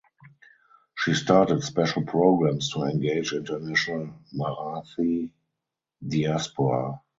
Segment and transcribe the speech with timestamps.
[0.97, 5.29] She started special programs to engage international Marathi
[6.03, 7.03] diaspora.